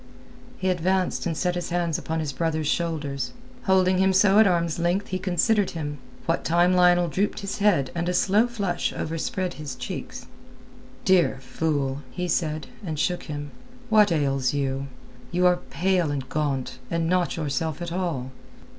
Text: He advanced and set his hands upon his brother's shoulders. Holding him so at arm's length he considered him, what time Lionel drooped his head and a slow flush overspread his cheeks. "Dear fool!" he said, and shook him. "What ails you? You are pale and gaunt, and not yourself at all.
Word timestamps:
He 0.57 0.69
advanced 0.71 1.27
and 1.27 1.37
set 1.37 1.53
his 1.53 1.69
hands 1.69 1.99
upon 1.99 2.21
his 2.21 2.33
brother's 2.33 2.65
shoulders. 2.65 3.33
Holding 3.65 3.99
him 3.99 4.13
so 4.13 4.39
at 4.39 4.47
arm's 4.47 4.79
length 4.79 5.09
he 5.09 5.19
considered 5.19 5.69
him, 5.77 5.99
what 6.25 6.43
time 6.43 6.73
Lionel 6.73 7.07
drooped 7.07 7.41
his 7.41 7.59
head 7.59 7.91
and 7.93 8.09
a 8.09 8.13
slow 8.15 8.47
flush 8.47 8.91
overspread 8.93 9.53
his 9.61 9.75
cheeks. 9.75 10.25
"Dear 11.05 11.37
fool!" 11.41 12.01
he 12.09 12.27
said, 12.27 12.65
and 12.83 12.97
shook 12.97 13.25
him. 13.25 13.51
"What 13.89 14.11
ails 14.11 14.55
you? 14.55 14.87
You 15.31 15.45
are 15.45 15.57
pale 15.69 16.09
and 16.09 16.27
gaunt, 16.27 16.79
and 16.89 17.07
not 17.07 17.35
yourself 17.37 17.79
at 17.79 17.91
all. 17.91 18.31